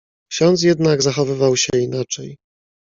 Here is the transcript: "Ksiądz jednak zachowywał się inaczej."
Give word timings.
"Ksiądz 0.31 0.61
jednak 0.63 1.01
zachowywał 1.01 1.57
się 1.57 1.69
inaczej." 1.79 2.37